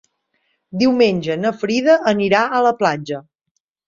Diumenge 0.83 1.35
na 1.41 1.51
Frida 1.63 1.97
anirà 2.13 2.39
a 2.47 2.63
la 2.69 2.73
platja. 2.81 3.21